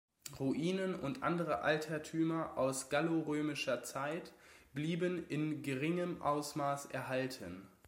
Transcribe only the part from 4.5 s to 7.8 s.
blieben in geringem Ausmaß erhalten.